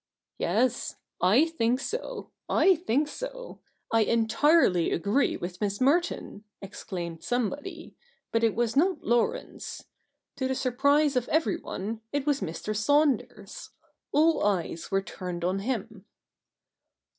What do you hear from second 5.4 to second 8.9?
Miss Merton,' exclaimed somebody. But it was